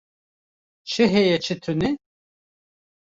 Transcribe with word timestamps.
Çi 0.89 1.03
heye 1.13 1.37
çi 1.45 1.55
tune? 1.63 1.89